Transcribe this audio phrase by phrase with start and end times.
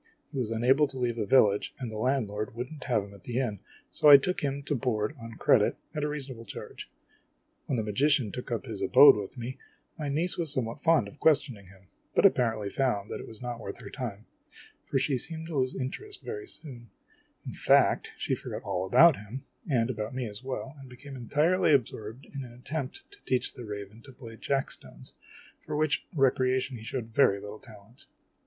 [0.15, 2.87] > O He was unable to leave the village, and the landlord would n't o
[2.87, 3.59] have him at the inn,
[3.91, 6.89] so I took him to board on credit, at a reason able charge.
[6.89, 6.97] o
[7.67, 9.59] When the magician took up his abode with me,
[9.99, 11.85] my niece was somewhat fond of questioning him,
[12.15, 14.25] but apparently found that it was not worth her time,
[14.83, 17.45] for she seemed to lose interest in this very THE MAGICIAN BEGAN A POWERFUL INVOCATION.
[17.45, 17.73] THE ASTROLOGER S NIECE soon.
[17.75, 21.73] In fact, she forgot all about him, and about me as well, and became entirely
[21.75, 25.13] absorbed in an attempt to teach the raven to play jack stones
[25.59, 28.07] for which recreation he showed very little talent.